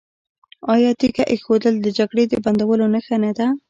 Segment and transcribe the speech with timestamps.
[0.73, 3.47] آیا تیږه ایښودل د جګړې د بندولو نښه نه ده؟